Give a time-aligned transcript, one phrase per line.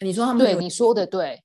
[0.00, 1.42] 你说他们对你说的对，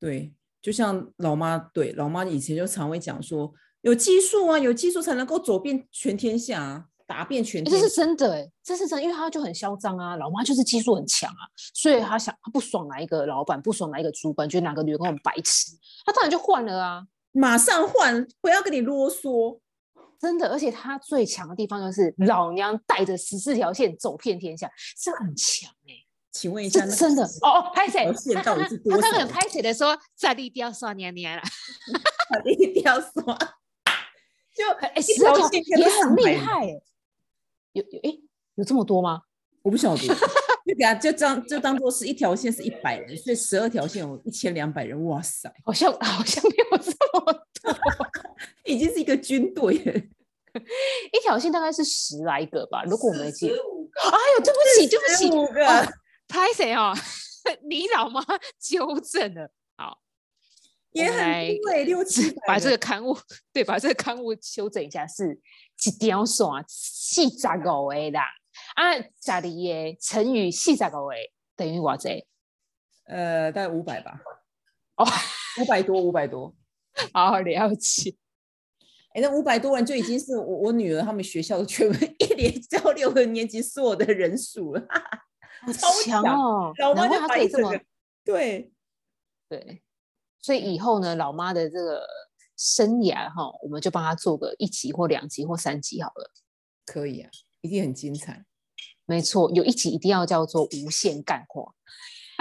[0.00, 11.42] 对，就像老妈，对老妈以前就常会讲说，有技术啊，有技术才能够走遍全天下啊，打遍全欸这是真的哎、这是真的，因为他就很嚣张啊，老妈就是技术很强啊，
[11.74, 15.72] 所以他想他不爽哪一个老板，不爽哪一个主管，觉得哪个员工很白痴，
[16.04, 19.60] 他当然就换了啊，马上换，不要跟你啰嗦。
[20.20, 25.92] 真的，而且他最强的地方就是老娘带着十四条线走遍天下，这很强哎、
[26.34, 27.22] 请问一下，那真的。
[27.42, 28.02] 哦哦，拍谁？
[28.02, 31.42] 条线他他到底是多少他刚很拍谁的说，在立雕刷娘娘了，
[32.44, 33.10] 一定要刷，
[34.52, 36.82] 就哎，一十二条条线可以也很厉害哎、
[37.72, 38.18] 有有哎，
[38.56, 39.22] 有这么多吗？
[39.62, 47.32] 我不晓得，就给他就当就当做是一条线是一百人，所以十二条线有一千两百人，哇塞，好像好像没有这么
[47.62, 47.78] 多，
[48.66, 49.92] 已经是一个军队了。
[51.12, 53.56] 一条线大概是十来个吧，如果我没记错。
[53.56, 53.58] 45
[53.88, 54.10] 个。
[54.10, 55.66] 哎呦，对不起，对不起，45个。
[55.66, 55.92] 哦
[56.28, 56.94] 拍谁哦？
[57.68, 58.24] 你老妈
[58.58, 60.00] 纠正了，好，
[60.92, 63.16] 也很我们来多欸六七百 把这个刊物，
[63.52, 65.38] 对，把这个刊物修正一下，是
[65.84, 68.24] 一条线四十五个啦，
[68.76, 69.48] 啊，十二个
[70.00, 71.14] 乘以四十五个
[71.54, 72.26] 等于偌济？
[73.06, 74.18] 呃，大概五百吧，
[74.96, 75.06] 哦，
[75.60, 76.54] 五百多，五百多。
[77.12, 78.14] 好了解，
[79.14, 84.86] 哎，那五百多人就已经是我我女儿他们学校的全部一连教六个年级所有的人数了，
[85.66, 87.72] 好超强强哦，老妈他可以这么
[88.24, 88.72] 对，
[89.48, 89.82] 对，
[90.40, 92.06] 所以以后呢，老妈的这个
[92.56, 96.30] 生涯哈，我们就帮她做个一集或两集或三集好了。
[96.86, 98.44] 可以啊，一定很精彩。
[99.06, 101.72] 没错，有一集一定要叫做无限干话。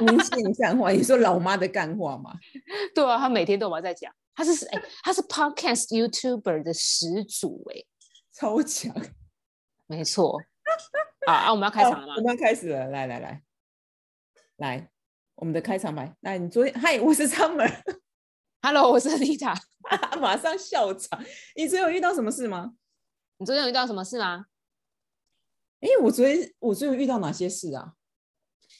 [0.01, 2.33] 无限干话，你说老妈的干话吗？
[2.95, 7.83] 对啊，他每天都有在讲，他是哎、他是 podcast YouTuber 的始祖哎、
[8.31, 8.95] 超强。
[9.85, 10.41] 没错。
[11.27, 12.21] 啊啊，我们要开场了我？
[12.21, 13.41] 们要开始了，来来来，
[14.57, 14.89] 来，
[15.35, 16.15] 我们的开场白。
[16.21, 19.57] 来，你昨天，嗨，我是 Summer，Hello，我是 Lita。
[20.19, 21.23] 马上笑场。
[21.55, 22.73] 你昨天有遇到什么事吗？
[23.37, 24.47] 你昨天有遇到什么事吗？
[25.81, 27.93] 哎，我昨天我昨天有遇到哪些事啊？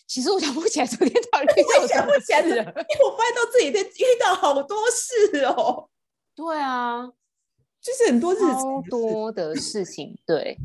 [0.06, 2.64] 其实我想不起来昨天到底遇到什么想不起来事了。
[2.64, 5.90] 因为我发现到这里在遇到好多事哦，
[6.36, 7.08] 对啊，
[7.82, 10.20] 就是很多超多的事情。
[10.26, 10.58] 对，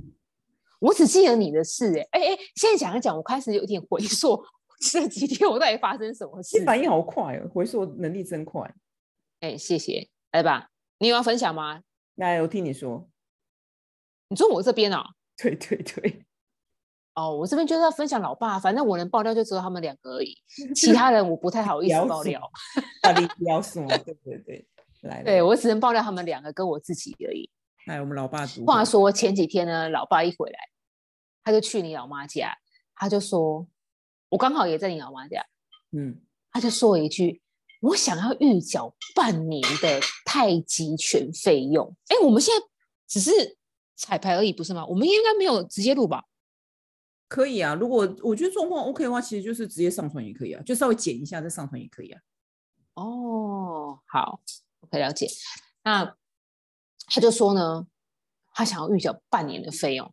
[0.78, 4.42] 我只记得你的事哎哎哎，现在讲一讲，我开始有点回溯
[4.80, 6.64] 这几天我到底发生什么事你。
[6.64, 8.72] 反应好快哦，回溯能力真快。
[9.40, 11.82] 哎，谢谢，来吧，你有要分享吗？
[12.16, 13.08] 来，我听你说。
[14.28, 15.04] 你坐我这边啊、
[15.36, 16.26] 对对对，
[17.14, 20.36] 哦，我这边就是要分享老爸，反正我能爆料就只有他们两个而已，
[20.76, 22.50] 其他人我不太好意思聊什爆料。
[23.02, 24.66] 到底不要说，对对对，
[25.02, 27.50] 来， 对我只能爆料他们两个跟我自己而已。
[27.88, 28.66] 来，我们老爸读。
[28.66, 30.58] 话说前几天呢，老爸一回来，
[31.42, 32.54] 他就去你老妈家，
[32.94, 33.66] 他就说，
[34.28, 35.42] 我刚好也在你老妈家，
[35.92, 37.40] 嗯，他就说了一句，
[37.80, 41.96] 我想要预缴半年的太极拳费用。
[42.08, 42.66] 哎，我们现在
[43.06, 43.30] 只是
[43.96, 44.84] 彩排而已，不是吗？
[44.84, 46.24] 我们应该没有直接录吧？
[47.26, 47.74] 可以啊。
[47.74, 52.20] 如果我觉得状况 OK 的话，其实就是直接上传也可以啊，就稍微剪一下再上传也可以啊。
[52.92, 54.42] 哦，好
[54.80, 55.26] ，OK，了解。
[55.84, 56.14] 那
[57.10, 57.86] 他就说呢，
[58.52, 60.12] 他想要预缴半年的费用。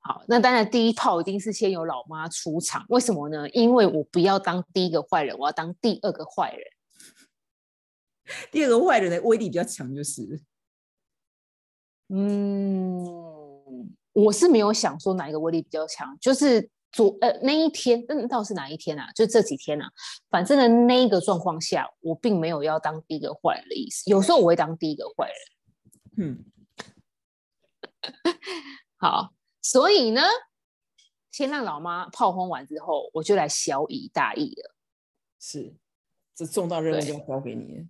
[0.00, 3.48] 好，那当然第一炮一定是先由老妈出场，为什么呢？
[3.50, 6.66] 因为我不要当第一个坏人，我要当第二个坏人。
[8.50, 10.42] 第二个坏人的威力比较强，就是
[12.08, 13.04] 嗯，
[14.12, 19.10] 我是没有想说哪一个威力比较强，就是昨呃那一天，嗯，到底是哪一天啊？
[19.14, 19.88] 就这几天啊，
[20.28, 24.10] 反正呢那一个状况下，我并没有要当第一个坏人的意思。
[24.10, 25.36] 有时候我会当第一个坏人。
[26.16, 26.44] 嗯，
[28.96, 29.32] 好，
[29.62, 30.22] 所以呢，
[31.30, 34.74] 先让老妈炮轰完之后，我就来小以大义了。
[35.40, 35.74] 是，
[36.34, 37.84] 这重大任务对就要交给你了。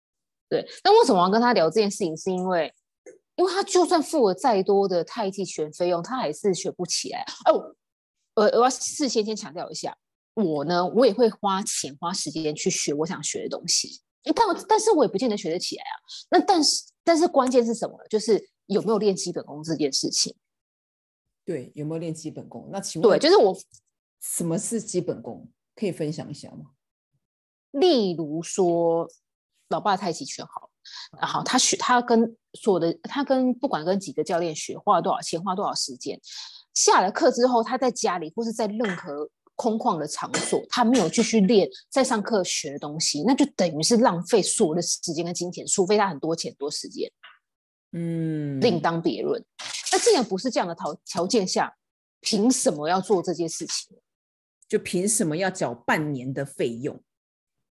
[0.50, 2.16] 对，那为什么要跟他聊这件事情？
[2.16, 2.72] 是因为，
[3.36, 7.24] 因为他就算付了再多的太极拳费用，他还是学不起来。
[7.46, 7.74] 哦，
[8.34, 9.96] 我我我要事先先强调一下，
[10.34, 14.02] 我呢，我也会花钱花时间去学我想学的东西，
[14.34, 15.94] 但我但是我也不见得学得起来啊。
[16.30, 18.04] 那但是但是关键是什么呢？
[18.08, 20.36] 就是有没有练基本功这件事情。
[21.44, 22.68] 对，有没有练基本功？
[22.70, 23.56] 那请问对，就是我
[24.20, 25.48] 什么是基本功？
[25.74, 26.72] 可以分享一下吗？
[27.72, 29.08] 例如说，
[29.68, 30.70] 老爸太极拳好，
[31.18, 36.20] 然后他学他跟所有的他跟不管跟几个教练学，花了多少钱，花多少时间，
[36.74, 39.28] 下了课之后，他在家里或是在任何
[39.60, 47.12] 空旷的场所，他没有继续练，在上课学的东西，那就等于是浪费所有的时间跟金钱，除非他很多钱多时间，
[47.92, 49.44] 嗯，另当别论。
[49.92, 51.76] 那既然不是这样的条条件下，
[52.20, 53.98] 凭什么要做这件事情？
[54.66, 56.98] 就凭什么要缴半年的费用？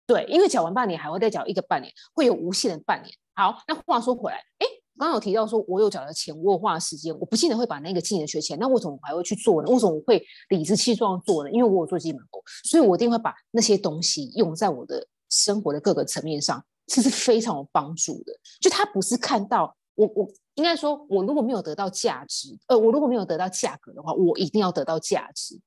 [0.09, 3.15] 对，因为缴完半年还会再缴一个半年，会有无限的半年。
[3.35, 4.67] 好，那话说回来，哎，
[4.99, 9.71] 刚刚有提到说我有缴了钱，我有花时间，我不见得会把那个技能学起来，那为什么我还会去做呢？
[9.71, 11.51] 为什么我会理直气壮做呢？
[11.51, 18.33] 因为我有做基本功，所以我一定会把那些东西用在我的生活的各个层面上，这是非常有帮助的。
[18.61, 25.61] 就他不是看到我，我应该说，我如果没有得到价值，呃，我如果没有得到价格的话，我一定要得到价值，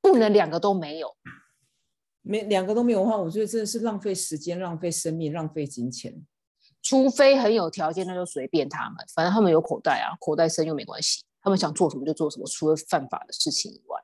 [0.00, 1.08] 不能两个都没有。
[2.22, 6.12] 没两个都没有的话，我觉得真的是浪费时间、浪费生命、浪费金钱。
[6.88, 14.00] 除非很有条件，那就随便他们，反正他们有口袋啊，口袋深又没关系，他们想做什么就做什么，除了犯法的事情以外。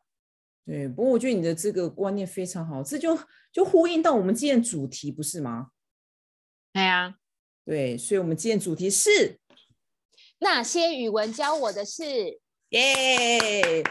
[0.67, 3.17] 对，不过我觉得你的这个观念非常好，这就
[3.52, 5.69] 就呼应到我们今天主题，不是吗？
[6.73, 7.14] 对啊，
[7.64, 9.38] 对，所以我们今天主题是
[10.40, 12.02] 那些语文教我的事，
[12.70, 13.84] 耶。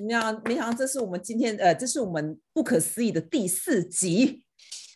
[0.00, 4.46] 没想，没想到这是我们今天呃，这是我们不可思议的第四集。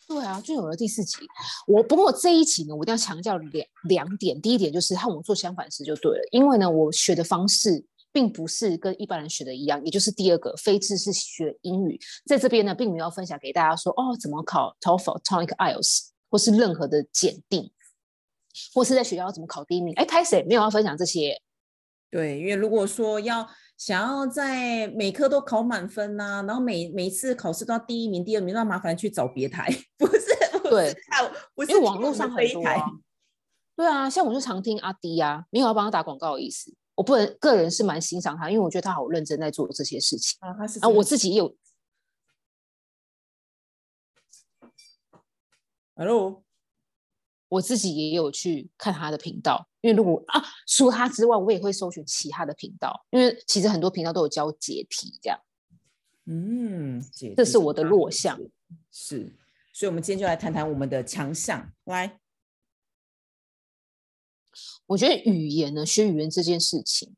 [0.07, 1.17] 对啊，就有了第四集。
[1.65, 4.39] 我不过这一集呢，我一定要强调两两点。
[4.39, 9.83] 第一点就是和我做相反事就对了，因为呢，我学的方式并不是跟一般人学的一样。
[9.83, 17.71] 也就是第二个，非知识学英语，在这边呢，并没有分享给大家说哦，怎么考 TOEFL、t o n i c、IELTS，或是任何的检定，
[18.73, 19.93] 或是在学校怎么考第一名。
[19.95, 21.41] 哎，开始没有要分享这些。
[22.11, 23.49] 对，因为如果说要。
[23.85, 29.67] 想要在每科都考满分呐，然后每每次考试都要第一名、第二名，那麻烦去找别台，
[29.99, 30.29] 不是？
[30.69, 30.95] 对，
[31.53, 32.63] 不是网络上很多。
[33.75, 36.73] 对啊，像我就常听阿迪啊，没有要帮他打广告的意思。
[36.95, 40.53] 我不能个人是蛮欣赏他，因为我觉得他好认真在做这些事情啊。
[40.53, 41.53] 他是啊，我自己也有。
[45.95, 46.41] Hello。
[47.49, 55.37] 我自己也有去看他的频道，因为如果啊，除了他之外，我也会搜寻其他的频道，因为其实很多频道都有教解题这样。
[56.25, 57.03] 嗯，
[57.35, 58.39] 这是我的弱项。
[58.89, 59.35] 是，
[59.73, 61.69] 所以，我们今天就来谈谈我们的强项。
[61.83, 62.17] 来，
[64.85, 67.13] 我觉得语言呢，学语言这件事情，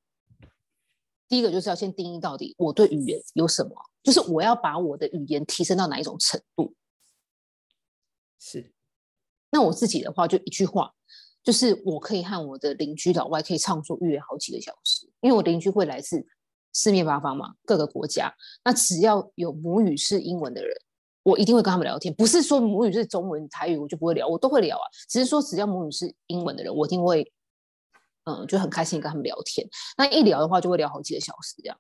[1.28, 6.74] 第一个就是要先定义到底我对语言有什么，就是我要把我的语言提升到哪一种程度。
[8.40, 8.74] 是。
[9.52, 10.94] 那我自己的话，就一句话，
[11.46, 16.26] 就是我可以和我的邻居老外可以畅所欲言好几个小时，因为我邻居会来自
[16.74, 18.34] 四面八方嘛，各个国家。
[18.64, 20.76] 那只要有母语是英文的人，
[21.22, 22.12] 我一定会跟他们聊天。
[22.16, 24.84] 不是说母语是中文、台语我就不会聊，我都会聊啊。
[25.08, 27.32] 只是说只要母语是英文的人，我一定会，
[28.24, 29.68] 嗯，就很开心跟他们聊天。
[30.00, 31.78] 那一聊的话，就会聊好几个小时这样。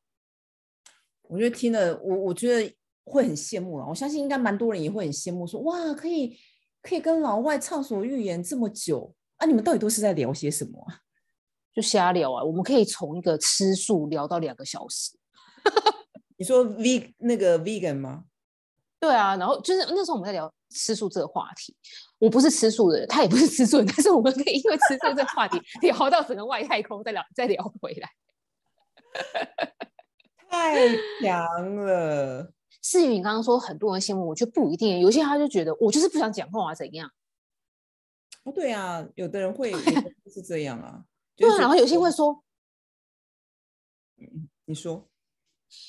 [1.24, 2.72] 我觉得听了，我我觉得
[3.04, 3.88] 会很羡慕啊。
[3.90, 6.38] 我相信应该蛮多人也会很羡慕，说哇，可以。
[6.88, 9.46] 可以跟老外畅所欲言这么久啊？
[9.46, 11.00] 你们到底都是在聊些什么啊？
[11.74, 12.44] 就瞎聊啊！
[12.44, 15.12] 我们可以从一个吃素聊到两个小时。
[16.38, 18.26] 你说 V 那个 vegan 吗？
[19.00, 21.76] 对啊，然后就是那时候我们在聊吃素这个话题。
[22.18, 28.10] 我不是吃素的人，他也不是吃素人，但是我们可以因为吃素这个话题 聊到整个外太空，再聊再聊回来。
[30.50, 30.88] 太
[31.22, 32.52] 强了！
[32.82, 35.00] 至于你刚刚说很多人羡慕，我觉得不一定。
[35.00, 37.10] 有些他就觉得我就是不想讲话啊，怎样？
[38.46, 39.74] 哦，对啊，有的人会
[40.32, 41.04] 是这样啊。
[41.36, 42.44] 对啊，然后有些会说，
[44.18, 45.10] 嗯，你说，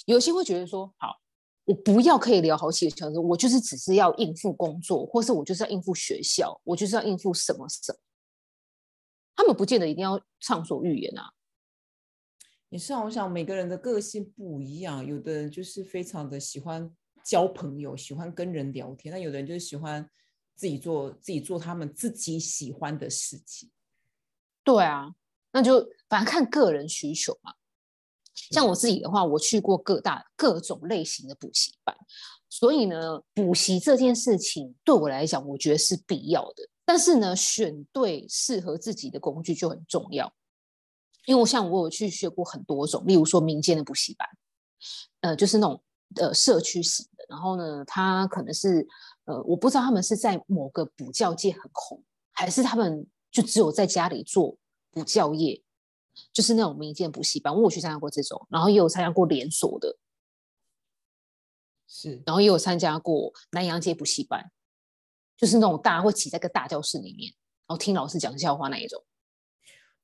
[0.06, 1.20] 有些会觉得说，好，
[1.66, 7.98] 我不要可以聊好几个小时，我就是只是要应付工作，或是我就是要应付学校，我就是要应付什么什么。
[9.36, 11.30] 他们不见得一定要畅所欲言啊。
[12.70, 16.90] 也是啊，我想每个人的个性不一样，有的人就是非常的喜欢
[17.22, 20.10] 交朋友，喜欢跟人聊天；那有的人就是喜欢
[20.56, 23.70] 自己做自己做他们自己喜欢的事情。
[24.64, 25.14] 对啊，
[25.52, 27.54] 那就反正看个人需求嘛。
[28.50, 31.96] 像我自己的话，我去过各大各种类型的补习班，
[32.50, 36.68] 所以呢，补习这件事情对我来讲，我觉得是必要的。
[36.84, 40.32] 但是呢，选对适合自己的工具就很重要。
[41.24, 44.28] 因为我像我有去学过很多种，例如说民间的补习班，
[45.22, 45.82] 呃，就是那种
[46.16, 48.86] 呃社区型的，然后呢，它可能是
[49.26, 52.02] 呃，我不知道他们是在某个补教界很红，
[52.32, 54.56] 还是他们就只有在家里做
[54.90, 55.62] 补教业，
[56.32, 57.54] 就是那种民间补习班。
[57.54, 59.98] 我有去参加过这种，然后也有参加过连锁的，
[61.88, 64.50] 是，然后也有参加过南洋街补习班，
[65.36, 67.32] 就是那种大家会挤在个大教室里面，
[67.66, 69.04] 然后听老师讲笑话那一种。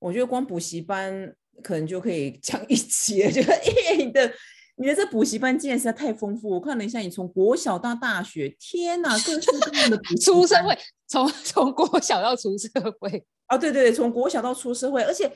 [0.00, 4.34] 我觉得光补习班可能就可以讲一期了，觉得耶，你的
[4.82, 6.50] 你的这补习班经验实在太丰富。
[6.50, 15.32] 我看了一下，你从国小到大学，天哪，各式各样的出社会，从从国小到出社会啊，对对对，从国小到出社会，而且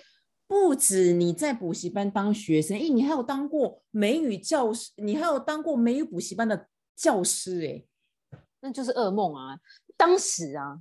[0.49, 9.61] 不止你在补习班当学生，哎，你还有当过美语教师，你还有当过美语补习班的教师哎，那就是噩梦啊！
[9.97, 10.81] 当时啊，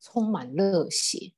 [0.00, 1.32] 充满热血，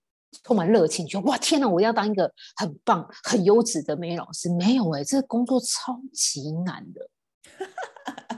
[0.45, 4.49] 充满热情，就哇天哪，我要当一个很棒、很优质的美老师。
[4.55, 7.11] 没有哎，这个工作超级难的，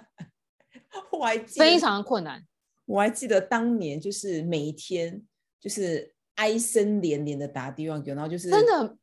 [1.13, 2.45] 我还非常困难。
[2.87, 5.23] 我还记得当年就是每一天
[5.61, 8.97] 就是哀声连连的打电话给我，然后就是真的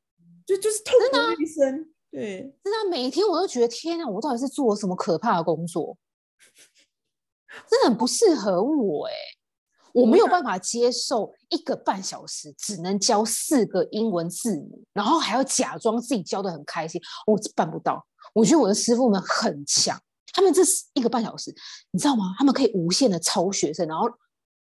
[0.45, 1.93] 就就是痛哭一声。
[2.12, 5.98] 对，真的每一天我都觉得天哪，我到底是做了什么可怕的工作？
[7.69, 9.13] 真的很不适合我哎，
[9.93, 18.05] 我没有办法接受一个半小时只能教四个英文字母，然后还要假装自己教的很开心，我办不到。
[18.33, 20.00] 我觉得我的师傅们很强，
[20.33, 20.62] 他们这
[20.93, 21.53] 一个半小时，
[21.91, 22.33] 你知道吗？
[22.38, 24.10] 他们可以无限的抄学生，然后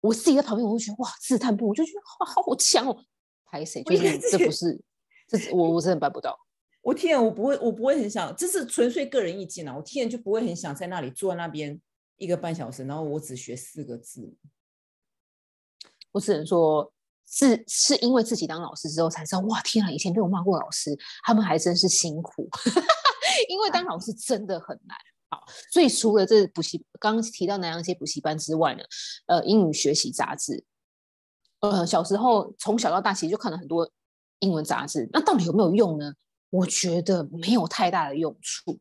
[0.01, 2.97] 我自己在旁边，我就觉得哇，自叹不，我就觉得哇好强哦。
[3.45, 3.83] 拍谁？
[3.83, 4.79] 就是这不是，
[5.27, 6.37] 这我我真的办不到。
[6.81, 9.75] 我天，我不会，我不会很想，这是纯粹个人意见啊。
[9.75, 11.79] 我天就不会很想在那里坐在那边
[12.17, 14.33] 一个半小时，然后我只学四个字。
[16.11, 16.91] 我只能说，
[17.27, 19.91] 是是因为自己当老师之后才知道，哇天啊！
[19.91, 22.49] 以前被我骂过老师，他们还真是辛苦。
[23.47, 24.97] 因为当老师真的很难。
[25.31, 28.83] 好，所以除了这补习，刚刚提到南洋街补习班之外呢，
[29.27, 30.65] 呃，英语学习杂志，
[31.59, 33.87] 呃，小时候从小到大其实就看了很多
[34.39, 36.11] 英文杂志，那到底有没有用呢？
[36.49, 38.79] 我觉得没有太大的用处，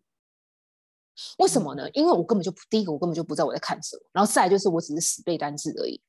[1.36, 1.90] 为什么呢？
[1.90, 6.00] 因为我根本就第一个，我根本就不知道我在看什么，然后再来就是我只是死背单词而已。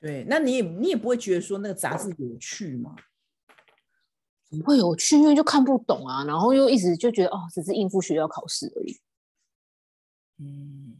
[0.00, 2.94] 对，那你也你也不会觉得说那个杂志有趣吗？
[4.50, 9.00] 不会有趣，因为就看不懂啊，然后又一直就觉得哦，只是应付学校考试而已。
[10.38, 10.96] 嗯，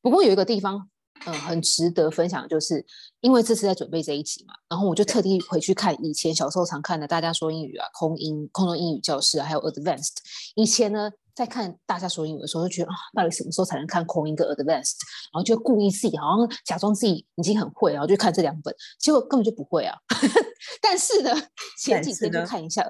[0.00, 0.88] 不过有一个地方。
[1.24, 2.84] 嗯，很值得分享，就是
[3.20, 10.16] 因为这次在准备这一集嘛，然后我就特地回去看以前小时候常看的《大家说英语》啊，空英、空中英语教室啊，还有 Advanced。
[10.56, 14.96] 以前呢，在看《大家说英文》的时候，就觉得啊，到底什么时候才能看空英跟 Advanced？
[15.32, 19.96] 然后就故意自己好像假装自己已经很会，然后就看这两本，结果根本就不会啊。
[20.80, 21.30] 但是呢，
[21.78, 22.84] 前几天就看一下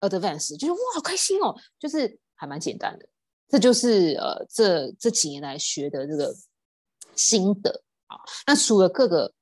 [0.00, 3.08] Advanced，就是哇，好开心哦，就是还蛮简单的。
[3.48, 6.34] 这就是呃，这这几年来学的这个。
[7.14, 7.70] 心得
[8.08, 9.32] 啊，那除了各个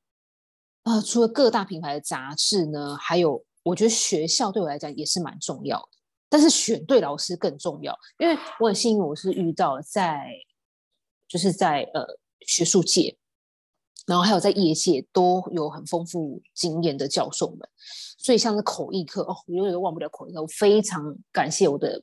[0.85, 5.94] 呃，除了各大品牌的杂志呢，还有我觉得学校对我来讲也是蛮重要的，
[6.35, 10.33] 但是选对老师更重要，因为我很幸运，我是遇到在
[11.29, 12.05] 就是在呃
[12.41, 13.17] 学术界，
[14.05, 17.61] 然后还有在业界都有很丰富经验的教授们，
[18.19, 22.03] 所以像是口译课哦，我永远都忘不了口译课，我非常感谢我的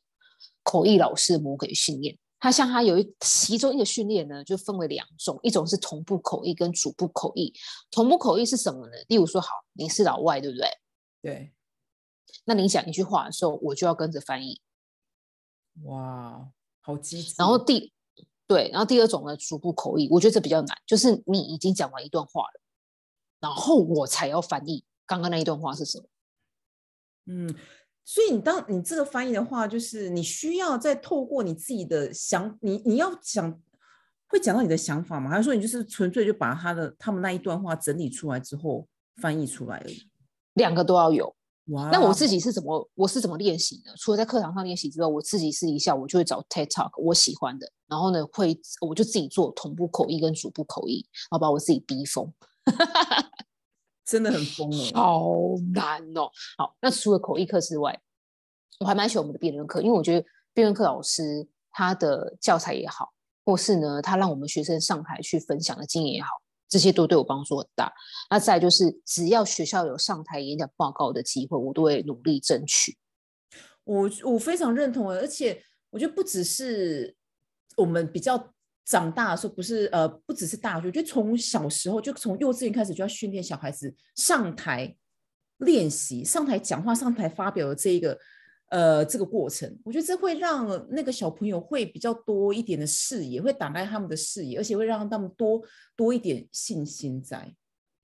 [0.64, 2.18] 口译老师的魔鬼训练。
[2.40, 7.54] 他像他有一其中一个训练呢，就分为两种，一种是同步口译跟主步口译。
[7.92, 8.94] 同步口译是什么呢？
[9.10, 10.70] 例如说，好，你是老外，对不对？
[11.22, 11.52] 对。
[12.54, 14.60] 那你讲一句话的时候，我就要跟着翻译。
[15.84, 16.50] 哇，
[16.82, 17.34] 好积极。
[17.38, 17.94] 然后第
[18.46, 22.62] 对，然后第二种呢，逐步口译，我觉得这比较难，就是你已经讲完一段话了，
[23.40, 26.06] 然后我才要翻译刚刚那一段话是什么。
[27.28, 27.56] 嗯。
[28.04, 33.62] 所以你当你这个翻译的话，就是你需要再透过你自己的想，你你要想
[34.28, 35.30] 会讲到你的想法吗？
[35.30, 38.86] 还是说你就是纯粹就把他的他们那一段话整理出来之后
[39.22, 40.10] 翻译出来而已？
[40.56, 41.34] 两个都要有。
[41.68, 41.90] 哇！
[41.92, 43.94] 那我自己是怎么我是怎么练习的？
[43.98, 52.34] 除了在课堂上练习之外，我自己试一下我就会找 TED Talk 我喜欢的，然后呢会我就自己做同步口译跟主步口译，然后把我自己逼疯。
[54.04, 55.30] 真的很疯哦，好
[55.74, 56.30] 难哦。
[56.58, 58.02] 好，那除了口译课之外，
[58.80, 63.14] 我还蛮喜欢我们的辩论课，因为我觉得辩论课老师他的教材也好，
[63.46, 66.28] 或是呢他让我们学生上台去分享的经验也好，
[66.72, 67.94] 这些都对我帮助很大。
[68.32, 72.98] 那再就是，只要学校有上台演讲报告的机会，我都会努力争取。
[73.84, 77.16] 我我非常认同而且我觉得不只是
[77.78, 78.52] 我们比较。
[78.84, 84.94] 长大的时候不是呃，不只是大学，就从小时候就从幼稚园开始就要训练小孩子上台
[85.60, 88.18] 练习、上台讲话、上台发表的这一个
[88.72, 89.80] 呃这个过程。
[89.86, 95.62] 我觉得这会让那个小朋友会比较多一点的视野，会打开他们的视野，而且会让他们多
[95.96, 97.54] 多一点信心在。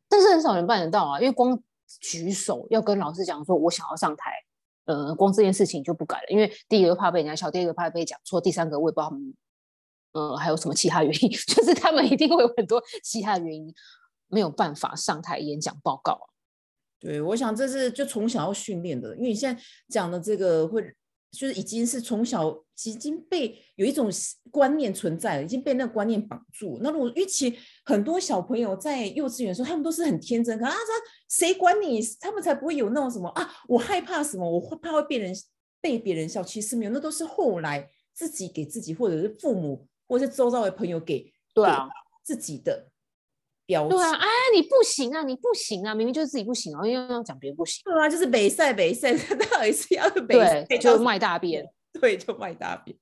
[0.08, 1.60] 但是很少人办得到啊，因为光
[2.02, 4.32] 举手要跟老师讲说我想要上台，
[4.86, 9.34] 呃，光这件事情就不敢了，因为第一个怕被人家笑，第二个怕被讲错，第三个我也不知道他们。
[10.14, 11.30] 呃，还有什么其他原因？
[11.46, 13.72] 就是他们一定会有很多其他原因，
[14.30, 16.30] 没有办法上台演讲报告。
[17.00, 20.82] 对，我想这是就从小要训练的，因为你现在讲的这个会，
[21.32, 22.52] 就是已经是从小
[22.86, 24.10] 已经被有一种
[24.52, 26.80] 观念存在了，已经被那个观念绑住。
[26.82, 30.78] 那如果预期很多小朋友在幼稚园的时候，他们都是很天真，可啊，他
[31.30, 32.02] 谁管你？
[32.20, 35.34] 他们才不会有那种什么啊，我害怕什么，我会怕会被人
[35.82, 36.44] 被别人笑。
[36.44, 39.88] 其实没有，那都是后来自己给自己或者是父母。
[40.10, 41.86] 或者是周遭的朋友给对啊
[42.24, 42.88] 自己的
[43.68, 44.20] 标对啊，签。
[44.20, 49.14] 哎，你不行啊，你不行啊，明明就是自己不行啊，因为要讲别人不行，对啊，就是北赛北赛，
[49.52, 51.64] 到底是要北赛就卖大便。
[52.00, 52.96] 对就卖大便。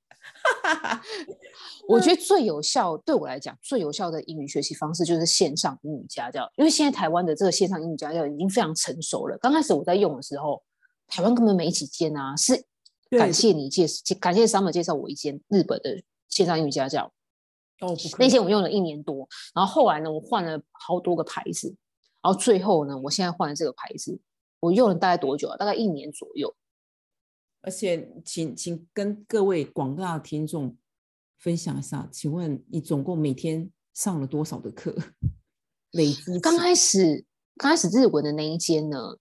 [1.87, 9.37] 我觉得 最有效，对我来讲最有效的英语学习方式就是线上英语家教，因为现在台湾的这个线上英语家教已经非常成熟了。
[9.37, 10.63] 刚开始我在用的时候，
[11.07, 12.63] 台湾根本没几间啊，是
[13.11, 13.85] 感谢你介
[14.19, 17.11] 感谢 Summer 介绍我一间日本的线上英语家教，
[17.81, 21.67] 哦，不那些我用了一年多，然后后来呢，我换了好多个牌子，
[22.21, 24.19] 然后最后呢，我现在换了这个牌子，
[24.59, 25.57] 我用了大概多久啊？
[25.57, 26.55] 大概一年左右。
[27.61, 30.77] 而且，请请跟各位广大听众
[31.39, 34.95] 分享一下，请问你总共每天上了多少的课？
[35.91, 37.25] 累积刚开始
[37.57, 39.17] 刚开始日文的那一间呢，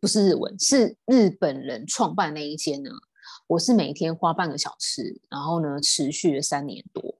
[0.00, 2.90] 不是日文，是日本人创办那一间呢。
[3.48, 7.17] 我是每天花半个小时，然后呢，持续了三年多，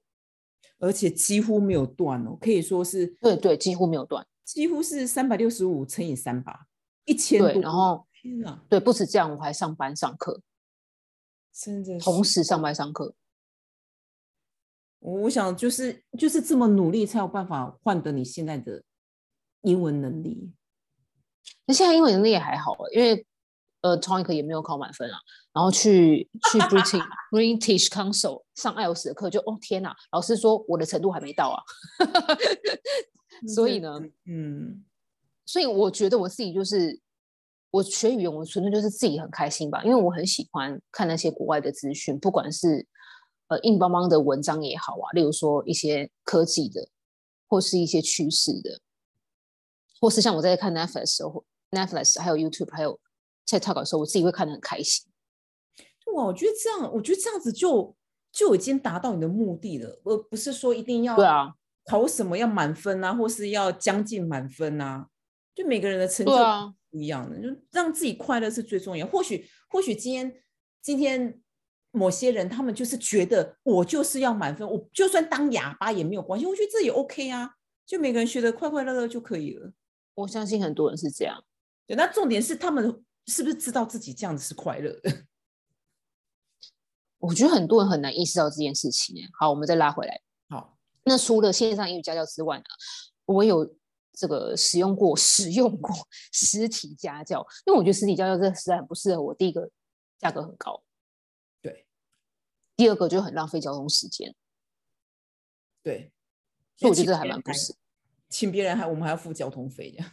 [0.79, 4.25] 而且几乎没有断哦，可以说是对对，几乎没有断。
[4.43, 6.65] 几乎是三百六十五乘以三吧，
[7.05, 7.61] 一千对，多。
[7.61, 10.41] 然后天啊，对，不止这样，我还上班上课，
[11.53, 13.13] 真的同时上班上课。
[14.99, 18.83] 我我想就是就是这么努力，才有办法换得你现在的
[19.61, 20.51] 英文能力。
[21.65, 23.25] 那现在英文能力也还好了，因为
[23.81, 25.17] 呃，Tonic 也没有考满分啊。
[25.53, 31.59] 然后去去 British British Council 上 IELTS 的课就，哦天哪，老师说我的程度还没到啊。
[33.53, 34.83] 所以呢，嗯，
[35.45, 36.99] 所以我觉得我自己就是
[37.71, 42.85] 我学语言，我纯粹就是自己很开心吧，因为我很喜欢看那些国外的资讯，不管是
[43.47, 46.89] 呃硬邦邦的文章也好啊，例如说一些科技的，
[47.47, 48.81] 或是一些趋势的，
[50.01, 52.99] 或是像我在看 Netflix 的时候，Netflix 还有 YouTube 还有
[53.45, 55.09] TikTok 的时候，我自己会看得很开心。
[56.13, 57.95] 哇，我觉得这样，我觉得这样子就
[58.31, 61.53] 就已经达到你的目的了，而不是说一定要对啊，
[61.85, 65.07] 考什么要满分啊，或是要将近满分啊。
[65.53, 66.31] 就每个人的成就
[66.89, 69.05] 不一样的，就让自己快乐是最重要。
[69.05, 70.33] 或许或许今天
[70.81, 71.39] 今天
[71.91, 77.51] 某些人他们就是觉得我就是要满分，我就算当哑巴也没有关系，我觉得这也 OK 啊。
[77.85, 79.71] 就每个人学的快快乐乐就可以了。
[80.13, 81.43] 我相信很多人是这样。
[81.87, 85.25] 对，那重点是他们是不是知道自己这样子是快乐的？
[87.19, 89.15] 我觉得很多人很难意识到这件事情。
[89.39, 90.21] 好，我们再拉回来。
[90.49, 92.63] 好，那除了线上英语家教之外呢，
[93.25, 93.75] 我有
[94.13, 95.93] 这个使用过 使用过
[96.31, 99.33] 实体家教，因为我觉得实体家教这实在很不适合我。
[99.35, 99.69] 第一个，
[100.17, 100.81] 价格很高；
[101.61, 101.85] 对
[102.75, 104.33] 第二个，就很浪费交通时间，
[105.83, 106.11] 对，
[106.77, 107.75] 所以我觉得这还蛮不适。
[108.29, 110.05] 请别人还我们还要付交通费的。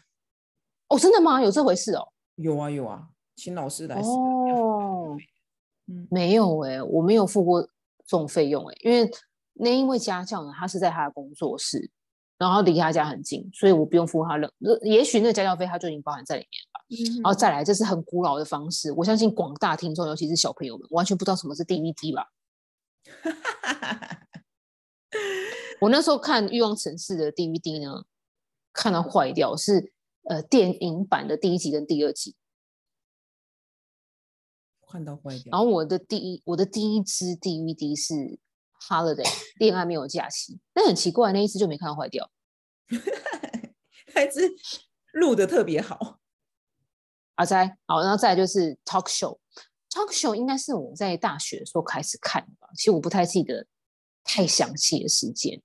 [0.89, 1.41] 哦，真的吗？
[1.41, 2.13] 有这回事哦？
[2.37, 5.17] 有啊有啊，请老师来是哦，
[5.87, 7.69] 嗯没有哎、我没有付过这
[8.07, 9.11] 种费用哎、因为
[9.55, 11.91] 那因为家教呢，他是在他的工作室，
[12.39, 16.81] 然后离他家很近，所以我不用付他任，呃也许那个家教费他就已经包含在里面了吧。
[16.89, 22.29] 嗯然后再来，这是很古老的方式，我相信广大听众，尤其是小朋友们，完全不知道什么是 DVD 吧？
[25.81, 28.05] 我那时候看《欲望城市》的 DVD 呢，
[28.73, 29.93] 看到坏掉，是
[30.29, 32.37] 呃电影版的第一集跟第二集。
[34.89, 38.15] 看到坏掉，然后我的第一我的第一支 DVD 是
[38.81, 39.25] 《Holiday
[39.59, 42.31] 》恋爱没有假期，但很奇怪，那一支就没看到坏掉。
[44.15, 44.55] 还是
[45.13, 46.21] 录的特别好。
[47.35, 49.39] 阿哉，好，然后再来就是 talk show。
[49.91, 53.67] talk show 应该是我在大学的时候开始看的吧，其实我不太记得
[54.23, 55.61] 太详细的时间。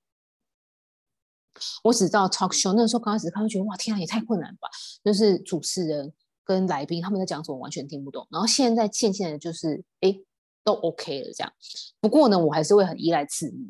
[1.84, 4.70] 我只知道 talk show 那时候刚开始看，就觉得哇天啊，也太困难吧！
[5.04, 6.12] 就是主持人
[6.44, 8.28] 跟来宾他们在讲什么，完全听不懂。
[8.32, 10.20] 然后现在渐渐的，就是哎
[10.64, 11.54] 都 OK 了这样。
[12.00, 13.70] 不过呢，我还是会很依赖字幕，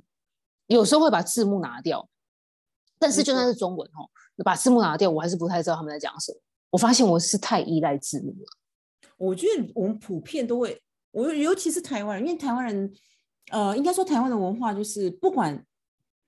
[0.67, 2.07] 有时候会把字幕拿掉。
[2.99, 4.05] 但是就算是中文哦，
[4.45, 6.37] 把字幕拿掉，我还是不太知道他们在讲什么。
[6.69, 9.09] 我发现我是太依赖字幕了。
[9.17, 12.93] 我觉得我们普遍都会，我尤其是台湾人，因为台湾人，
[13.51, 15.65] 呃，应该说台湾的文化就是不管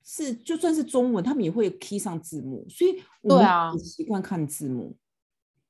[0.05, 4.95] 是就算是中文，他们也会 key 上字幕，所以我们习惯看字幕。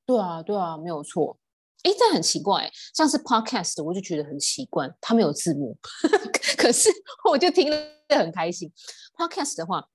[0.06, 1.38] 对啊，对啊，没有错。
[1.82, 5.76] 哎，这很奇怪，像是 podcast，我就觉得很奇怪，它没有字幕，
[6.56, 6.88] 可是
[7.30, 8.72] 我就听得很开心。
[9.18, 9.86] podcast 的话，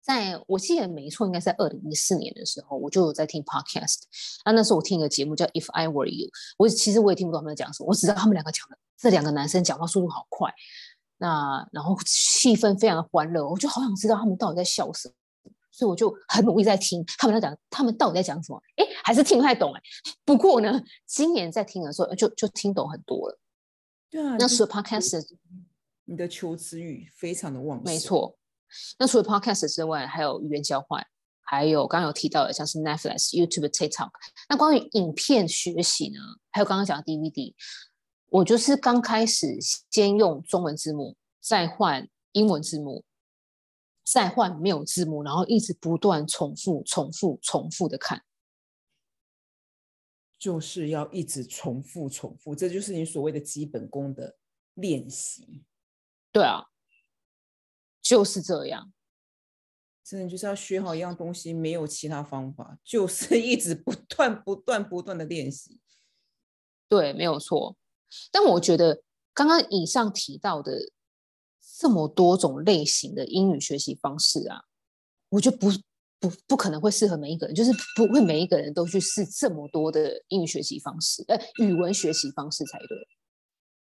[0.00, 4.02] 在我记得没错，应该在二零一四年的时候，我就有在听 podcast。
[4.44, 10.52] 那那时候我听一个节目叫《If I Were You》，我其实我也听不懂他们在讲什么，我只知道他们两个讲的，这两个男生讲话速度好快，
[11.18, 15.14] 那然后气氛非常的欢乐，我就好想知道他们到底在笑什么。
[15.70, 18.62] 所以我就很努力在听他们在讲，他们到底在讲什么？
[18.76, 19.80] 哎，还是听不太懂哎。
[20.24, 23.38] 不过呢，今年在听的时候就就听懂很多了。
[24.08, 25.24] 对啊，那就除了 podcast，
[26.04, 27.84] 你的求知欲非常的旺盛。
[27.84, 28.38] 没，错。
[29.00, 31.04] 那除了 podcast 之外，还有语言交换，
[31.42, 34.10] 还有刚刚有提到的像是 Netflix、YouTube、TikTok。
[34.48, 36.20] 那关于影片学习呢？
[36.52, 37.52] 还有刚刚讲的 DVD，
[38.28, 39.58] 我就是刚开始
[39.90, 43.04] 先用中文字幕，再换英文字幕，
[44.04, 48.24] 再换没有字幕，然后一直不断重复、重复、重复的看。
[50.36, 54.36] 就是要一直重复重复，这就是你所谓的基本功的
[54.74, 55.62] 练习。
[56.30, 56.66] 对啊，
[58.02, 58.92] 就是这样。
[60.02, 65.80] 真的就是要学好一样东西，没有其他方法，就是一直不断、不断、不断的练习。
[66.88, 67.74] 对，没有错。
[68.30, 70.72] 但我觉得刚刚以上提到的
[71.78, 74.62] 这么多种类型的英语学习方式啊，
[75.28, 75.70] 我觉得不
[76.20, 82.88] 不不可能会适合每一个人，就是不会每一个人都去试这么多的英语学习方式，呃，语文学习方式才对。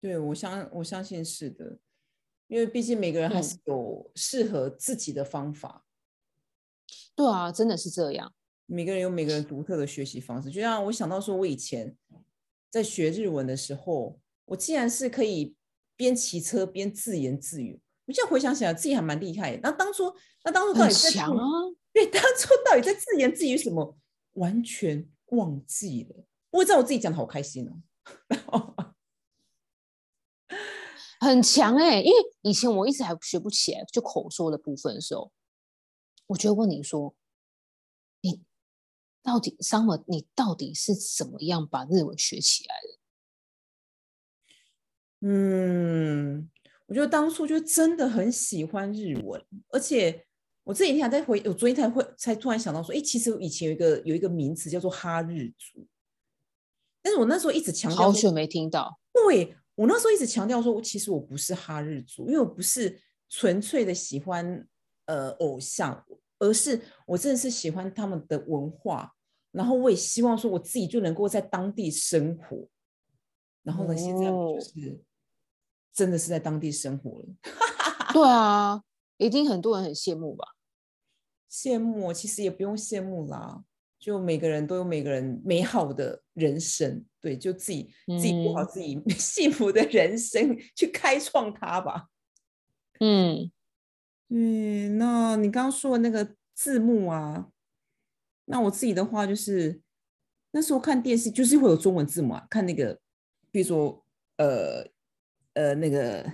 [0.01, 1.79] 对我相我相信是的，
[2.47, 5.85] 因为毕竟每个人还是有适合自己的方法，
[7.17, 8.33] 对啊，真的是这样。
[8.67, 10.51] 每个人有每个人独特的学习方式。
[10.51, 11.97] 就像我想到说，我以前
[12.75, 15.55] 在学日文的时候，我竟然是可以
[15.95, 17.81] 边骑车边自言自语。
[18.05, 19.61] 我现在回想起来，自己还蛮厉害的。
[19.63, 21.45] 那当初，那当初到底在做强啊！
[21.93, 23.97] 对，当初到底在自言自语什么，
[24.33, 26.25] 完全忘记了。
[26.51, 28.75] 我知道我自己讲的好开心哦。
[31.21, 35.31] 很强哎、因为以前我一直还学不起来，就口说的部分的时候，
[36.27, 37.24] 我就会问你说，你
[39.25, 42.99] 到底 Summer，你到底是怎么样把日文学起来的？
[45.27, 46.51] 嗯，
[46.85, 50.27] 我觉得当初就真的很喜欢日文，而且
[50.63, 55.87] 我这几天还在回，我昨天才会才突然想到说，哎，其实以前有一个有一个名词叫做哈日族，
[57.01, 64.69] 但是我那时候一直强调说，好久没听到，对我那时候一直强调说，其实我不是哈日族，因为我不是纯粹的喜欢
[65.07, 66.05] 呃偶像，
[66.39, 69.13] 而是我真的是喜欢他们的文化，
[69.53, 72.69] 然后我也希望说我自己就能够在当地生活，
[73.63, 75.01] 然后呢，现在就是
[75.93, 77.27] 真的是在当地生活了，
[78.13, 78.83] 对啊，
[79.17, 80.45] 一定很多人很羡慕吧？
[81.51, 83.63] 羡慕哦其实也不用羡慕啦，
[84.01, 88.67] 就每个人都有每个人美好的人生，对，就自己自己过好嗯。
[88.67, 92.09] 自己 幸福的人生，去开创它吧。
[92.99, 93.51] 嗯，
[94.29, 97.49] 对，那你刚刚说的那个字幕啊，
[98.47, 99.81] 那我自己的话就是
[100.53, 102.99] 那时候看电视就是会有中文字幕啊，看那个
[103.51, 104.05] 比如说
[104.39, 104.87] 呃
[105.55, 106.25] 呃那个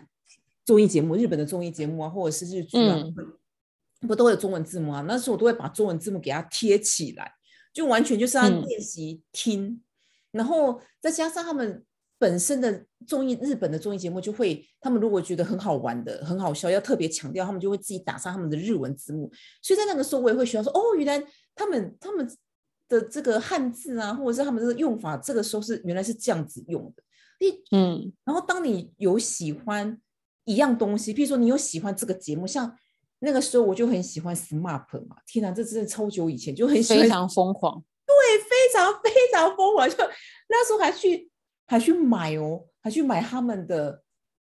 [0.65, 3.15] 综艺节目，日本的综艺节目啊，或者是日剧啊，嗯。
[4.09, 5.05] 不都会有中文字幕啊？
[5.07, 7.35] 那时候我都会把中文字幕给它贴起来，
[7.71, 8.65] 就完全就是要嗯。
[8.65, 9.83] 练习听，
[10.31, 11.85] 然后再加上他们
[12.21, 19.33] 本身的综艺，日本的综艺节目就会，他们如果觉得很好玩的、很好笑，要特别强调，他们就会自己打上他们的日文字幕。
[19.63, 22.31] 所以在那个时候，我也会学到说，哦，原来他们他们
[22.91, 27.03] 的这个汉字啊，或者是他们这个用法，这个时候是原来是这样子用的。
[27.41, 29.99] 你嗯，然后当你有喜欢
[30.45, 32.77] 一样东西，譬如说你有喜欢这个节目，像
[33.21, 37.83] 那个时候我就很喜欢 SMAP 嘛，天哪，这真的超久以前就很喜欢非常疯狂。
[38.05, 39.97] 对非常非常疯狂，就
[40.49, 41.31] 那时候还去
[41.71, 44.03] 还去买哦，还去买他们的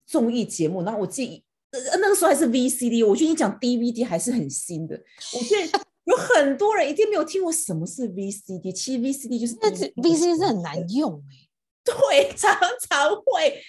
[0.05, 0.82] 综艺节目。
[0.84, 4.95] 然后我记得呃那个时候还是 VCD，我觉得你讲 DVD 还是很新的。
[5.34, 11.36] 我觉得 有很多人一定没有听过什么是 VCD，其实 VCD 就是那这 VC 是很难用哎、
[11.84, 12.58] 对，常
[12.89, 13.62] 常会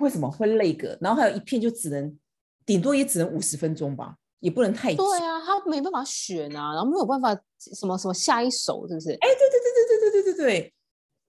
[0.00, 0.96] 为什么会累个？
[1.02, 2.18] 然后还有一片就只能
[2.64, 5.04] 顶多也只能五十分钟吧，也不能太久。
[5.04, 9.10] 对啊，他没办法选啊，然后没有办法什么什么下一首，是不是？
[9.10, 10.72] 哎，对对对对对对对对对，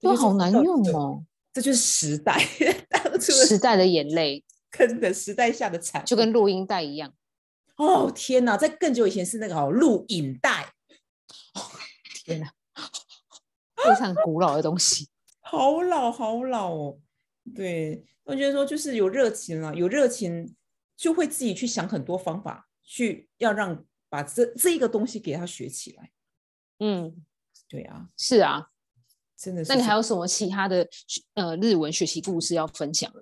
[0.00, 1.22] 这对，就是好难用哦。
[1.56, 2.38] 这就是时代，
[2.90, 7.14] 当初时代的眼泪跟的时代下的产，就跟录音带一样。
[7.76, 10.74] 哦天哪，在更久以前是那个哦录影带，
[12.26, 12.52] 天哪，
[13.74, 15.08] 非常古老的东西。
[15.40, 16.98] 好老好老哦。
[17.54, 20.54] 对，我觉得说就是有热情了，有热情
[20.94, 26.10] 就会自己去想很多方法，去要让把这这一个东西给他学起来。
[26.80, 27.24] 嗯，
[27.66, 28.68] 对啊，是啊。
[29.36, 30.88] 真的是那你还有什么其他的
[31.34, 33.20] 呃日文学习故事要分享吗？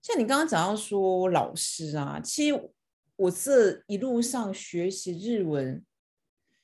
[0.00, 2.70] 像你刚刚讲到说老师啊，其实
[3.16, 5.84] 我这一路上学习日文，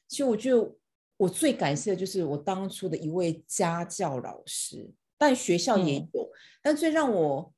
[0.08, 0.74] 其实我觉得
[1.18, 6.30] 我最感谢的就是我当初的一位家教老师，但学校也嗯有，
[6.62, 7.52] 但最让我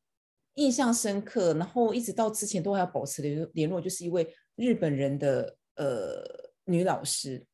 [0.55, 7.47] 印象深刻，然后一直到之前都还要保持联联络，就是一位日本人的呃女老师。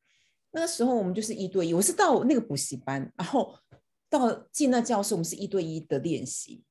[0.55, 3.59] 那个时候我们就是一对一，我是到那个补习班，然后
[4.09, 6.62] 到进那教室，我们是一对一的练习。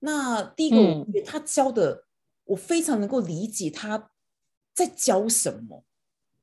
[0.00, 2.04] 那第一个，我嗯觉得他教的
[2.44, 4.10] 我非常能够理解他
[4.74, 5.84] 在教什么，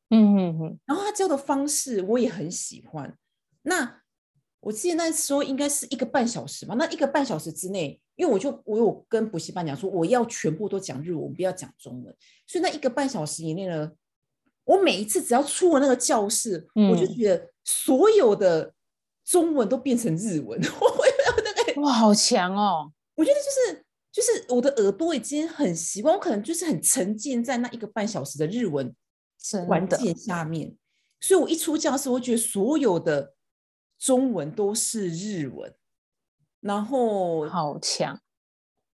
[0.09, 3.17] 嗯嗯嗯，然后他教的方式我也很喜欢。
[3.63, 4.01] 那
[4.61, 12.15] 我记得那时候应该是一个半小时嘛，那一个半小时之内，因为我就我有跟补习班讲说，我要全部都讲日文，不要讲中文，
[12.47, 13.91] 所以那一个半小时以内呢，
[14.65, 18.73] 我每一次只要出了那个教室，我就嗯觉得所有的
[19.23, 21.03] 中文都变成日文， 我我
[21.43, 22.91] 那个哇，好强哦！
[23.15, 28.93] 我觉得就是就是我的耳朵已经很习惯，我可能就是很沉浸在那一个半小时的日文
[29.67, 30.75] 环境下面，
[31.19, 33.33] 所以我一出教室，我觉得所有的
[33.97, 35.73] 中文都是日文，
[36.59, 38.19] 然后好强。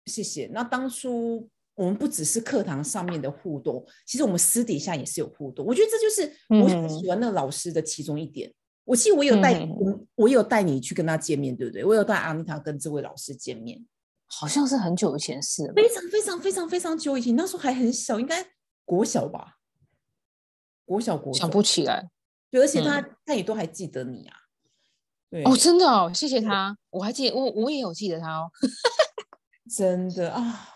[0.06, 0.50] 谢谢。
[0.52, 1.48] 那当初
[1.80, 5.64] 我们不只是课堂上面的互动，其实我们私底下也是有互动。
[5.64, 6.30] 我觉得这就是
[6.62, 8.52] 我喜欢那个老师的其中一点。
[8.84, 11.82] 我记得我有带嗯我我有带你去跟他见面，对不对？
[11.82, 13.82] 我有带阿妮塔跟这位老师见面。
[14.26, 15.72] 好像是很久以前事了。
[15.72, 18.46] 非常非常非常非常久以前，那时候还很小，应该
[18.84, 19.56] 国小吧，
[20.84, 22.10] 国小国中想不起来
[22.50, 24.36] 对，而且他、他也都还记得你啊，
[25.30, 28.50] 对，哦，真的哦，谢谢他，我还记得我我也有记得他哦。
[29.74, 30.68] 真的啊，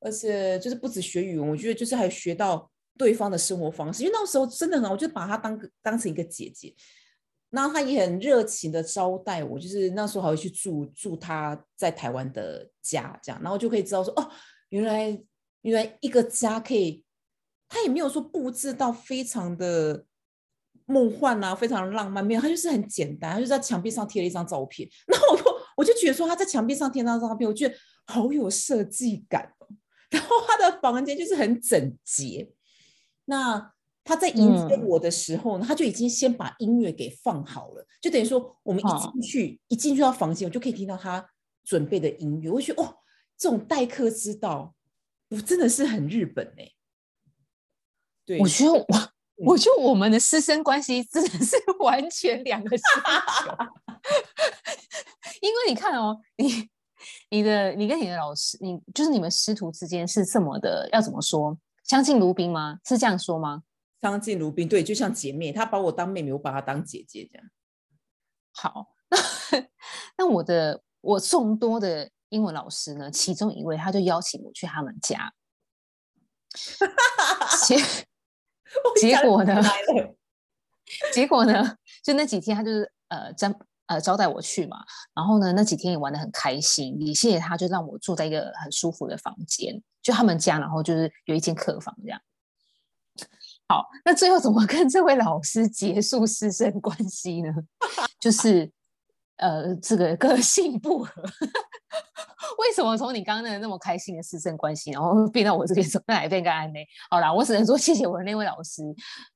[0.00, 6.74] 而且就是不止学语文，我觉得就是还学到对方的生活方式，因为那时候真的很，我就把她当个当成一个姐姐，
[7.50, 14.30] 那她也很热情的招待我，就是那时候还会去住住她在台湾的家，这样，然后就可以知道说，哦，
[14.70, 15.22] 原来
[15.62, 17.04] 原来一个家可以，
[17.68, 20.04] 她也没有说布置到非常的。
[20.86, 27.74] 梦幻啊，非常浪漫，没有，她就是很简单，她就在墙壁上贴了一张照片， 然后我我就觉得说她在墙壁上贴那张照片，我觉得
[28.06, 29.54] 好有设计感。
[30.10, 32.50] 然后他的房间就是很整洁。
[33.24, 41.24] 那他在迎接嗯我的时候呢，他就已经先把音乐给放好了，就等于说我们一哦进去，一进去到房间，我就可以听到他
[41.64, 42.50] 准备的音乐。
[42.50, 42.96] 我就觉得哦，
[43.36, 44.74] 这种待客之道，
[45.28, 46.72] 我真的是很日本哎、
[48.24, 48.86] 对，我觉得我，
[49.46, 52.84] 我觉得我们的师生关系真的是完全两个星
[53.44, 53.50] 球。
[55.40, 56.68] 因为你看哦，你
[57.28, 61.56] 你的你跟你的老师，你就是你们师徒之间是这么的，要怎么说？
[61.84, 62.78] 相敬如宾吗？
[62.84, 63.62] 是这样说吗？
[64.00, 67.46] 相敬如宾，对，就像姐妹，她把我当妹妹，我把她当姐姐这样。
[68.52, 68.94] 好，
[69.50, 69.66] 那
[70.18, 75.32] 那我的我众多的英文老师呢，其中一位他就邀请我去他们家，
[77.66, 77.76] 结
[79.00, 79.62] 结果呢
[81.12, 83.48] 结果呢，就那几天他就是呃招
[83.90, 84.78] 呃招待我去嘛，
[85.12, 92.20] 然后呢那几天也玩得很开心，也谢谢他，就让我住在一个很舒服的房间，就他们家，然后就是有一间客房这样。
[93.68, 97.52] 好，那最后怎么跟这位老师结束师生关系呢？
[98.20, 98.70] 就是
[99.40, 101.22] 呃这个个性不合。
[102.58, 106.86] 为什么从你刚刚那个那么开心的师生关系，然后变到我这边说，那来变个安内？
[107.10, 108.82] 好啦，我只能说谢谢我的那位老师，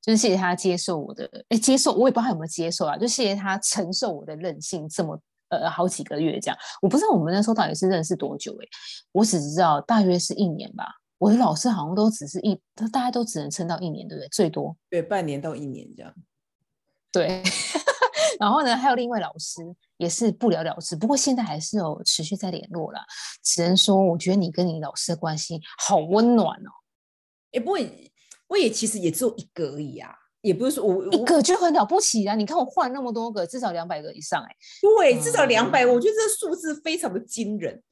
[0.01, 6.59] 就是谢谢他接受我的，哎，接受我也不知道他有没有接受啊，就谢谢他承受我的任性这么呃好几个月这样。
[6.83, 8.67] 我不知道我们那时候到底是认识多久哎、
[9.13, 10.87] 我只知道大约是一年吧。
[11.19, 12.61] 我的老师好像都只是一，
[12.93, 14.29] 大家都只能撑到一年，对不对？
[14.29, 16.13] 最多对，半年到一年这样。
[17.11, 17.43] 对。
[18.39, 19.63] 然后呢，还有另一位老师
[19.97, 23.01] 也是不了了之，不过现在还是有持续在联络了。
[23.43, 26.71] 只能说，我觉得你跟你老师的关系好温暖哦，
[27.53, 27.79] 哎，不过
[28.49, 32.35] 我也其实也只有一个而已啊，也不是说我一我个就很了不起啊！
[32.35, 37.83] 你看我换那么多个，至少两百个以上哎、对至少两百，嗯我觉得这数字非常的惊人。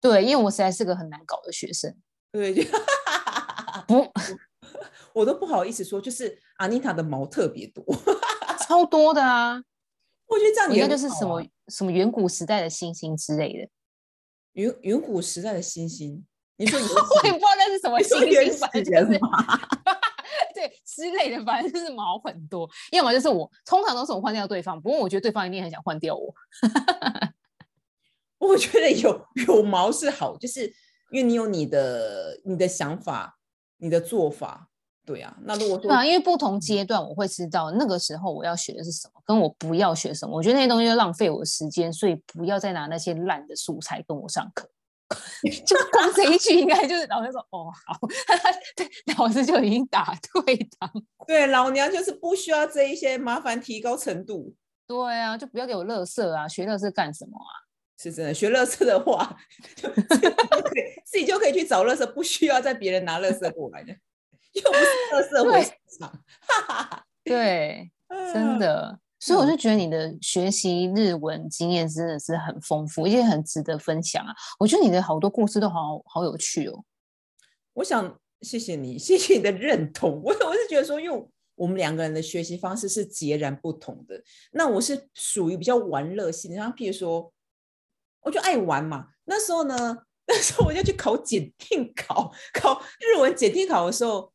[0.00, 1.94] 对，因为我实在是个很难搞的学生，
[2.32, 2.62] 对，就
[3.86, 4.12] 不
[5.14, 7.84] 我都不好意思说，就是阿妮塔的毛特别多，
[8.66, 9.62] 超多的啊！
[10.26, 13.68] 我觉得这样我也应该就是什么什么远古时代的星星之类的，
[14.54, 16.24] 远远古时代的星星。
[16.56, 19.20] 你说 原我也不知道那是什么星原星，反始正就是人？
[20.54, 22.68] 对之类的，反正就是毛很多。
[22.92, 26.32] 要么就是我，通常都是我换掉对方，不过我觉得对方一定很想换掉我。
[28.38, 30.72] 我觉得有有毛是好，就是
[31.10, 33.38] 因为你有你的你的想法，
[33.78, 34.68] 你的做法，
[35.04, 35.36] 对啊。
[35.42, 40.36] 那如果说对啊，因为不同阶段我会知道那个时候我要学的是什么，跟我不要学什么。
[40.36, 44.68] 我觉得那些东西就浪费我的时间，所以不要再拿那些烂的素材跟我上课。
[45.66, 47.98] 就光这一句，应该就是老师说哦好，
[48.74, 48.88] 对，
[49.18, 50.90] 老师就已经打退堂。
[51.26, 54.54] 对老娘就是不需要这一些麻烦提高程度，
[54.86, 57.52] 对啊，就不要给我乐色啊，学乐色干什么啊？
[57.96, 58.34] 是真的。
[58.34, 59.36] 学乐色的话，
[59.76, 63.94] 就自己就可以自己就可以去找乐色，不需要在别人拿乐色过来的，
[64.54, 66.08] 又不是乐色回市场，
[66.40, 67.06] 哈哈哈。
[67.24, 67.90] 对，
[68.32, 69.00] 真嗯的。
[69.20, 74.34] 所以我就觉得你的学习日文经验真的是很丰富，也很值得分享啊！
[74.58, 76.84] 我觉得你的好多故事都好好有趣哦。
[77.72, 80.20] 我想谢谢你，谢谢你的认同。
[80.22, 84.22] 我我是觉得说，因为我们两个人的学习方式是截然不同的。
[84.52, 87.32] 那我是属于比较玩乐性，然后譬如说，
[88.20, 89.06] 我就爱玩嘛。
[89.24, 89.96] 那时候呢，
[90.28, 94.30] 那时候我就去考检定考， 考日文检定考的时候，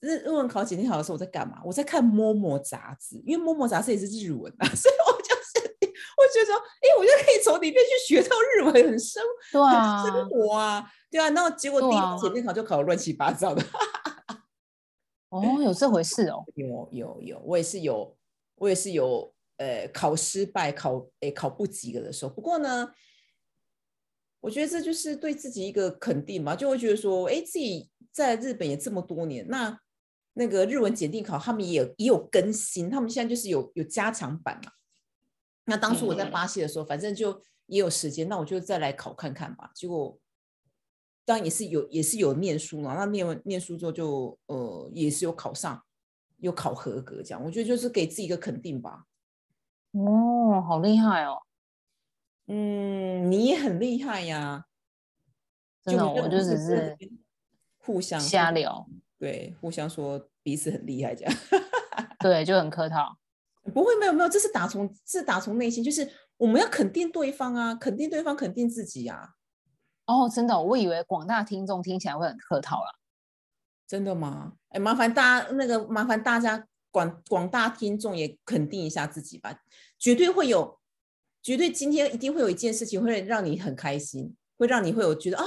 [0.00, 1.60] 日日文考检定考的时候，我在干嘛？
[1.64, 5.68] 我在看《摸摸》杂志，因为《摸摸》杂志也是日文啊， 所以我就是
[6.16, 11.28] 我觉得说，哎，我就可以从里面去学到日文，很生对啊，生活啊，对啊。
[11.30, 13.62] 然后结果第一个检定考就考的乱七八糟的。
[15.28, 16.44] 哦，有这回事哦。
[16.56, 18.16] 有有有，我也是有，
[18.56, 22.32] 我也是有，呃，考失败，考诶考不及格的时候。
[22.32, 22.90] 不过呢，
[24.40, 29.78] 我觉得这就是对自己一个肯定嘛，就会觉得说，哎，自己在日本也这么多年，那
[30.40, 34.72] 那个日文检定考他们也有也有更新，他们现在就是有有加强版嘛。
[35.66, 39.70] 那当初我在巴西的时候，反正就也有时间，那我就再来考看看吧。
[39.74, 40.18] 结果。
[41.26, 42.94] 当然也是有，也是有念书嘛。
[42.94, 45.80] 那念完念书之后，就呃，也是有考上，
[46.38, 47.44] 有考合格这样。
[47.44, 49.04] 我觉得就是给自己一个肯定吧。
[49.92, 51.42] 哦，好厉害哦！
[52.46, 54.64] 嗯，你也很厉害呀。
[55.84, 56.96] 真的，我就只是
[57.78, 58.88] 互相瞎聊，
[59.20, 61.34] 对，互相说彼此很厉害这样。
[62.18, 63.18] 对，就很客套。
[63.74, 69.34] 不会，没有没有，这是打从是打从内心，就是我们要肯定对方啊，肯定对方，肯定自己啊。
[70.06, 72.98] 哦，真的，我以为广大听众听起来会很客套了。
[73.86, 74.54] 真的吗？
[74.70, 79.60] 哎，麻烦大家那个，麻烦大家广广大听众也肯定一下自己吧，
[79.98, 80.80] 绝对会有，
[81.42, 85.44] 绝对今天一定会有一件事情会让你很开心，会让你会有觉得啊，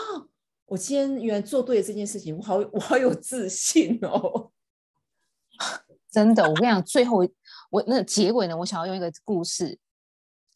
[0.73, 4.51] 我今天原来做对了这件事情，我好我好有自信哦。
[6.09, 7.19] 真的，我跟你讲，最后
[7.69, 9.77] 我那结尾呢，我想要用一个故事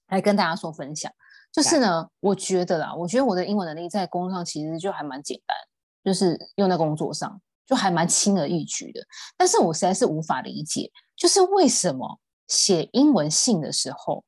[0.08, 1.12] 来跟大家说分享。
[1.52, 5.56] 就是呢，我觉得啦，我觉得我的英文能力在工作上其实就还蛮简单，
[6.04, 9.06] 就是用在工作上就还蛮轻而易举的。
[9.38, 14.26] 但是我实在是无法理解，就是为什么写英文信的时候，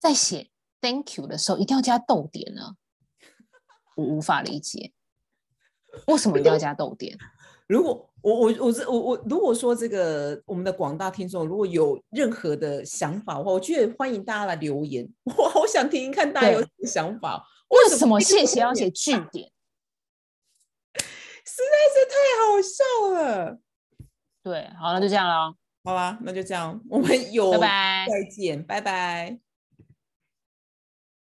[0.00, 2.74] 在写 Thank you 的时候一定要加逗点呢？
[3.94, 4.92] 我无法理解，
[6.06, 7.16] 为什么一定要加逗点？
[7.68, 15.06] 如果我我我是我我如果说这个我们的广大听众如果有任何的想法的话，我觉得欢迎大家来留言，
[15.36, 17.46] 我好想听听看大家有什么想法。
[17.68, 19.50] 为什么谢谢要写句点？
[21.44, 23.58] 实在是太好笑了。
[24.42, 25.54] 对，好，那就这样了。
[25.84, 29.38] 好啦，那就这样，我们有拜拜，再见，拜拜。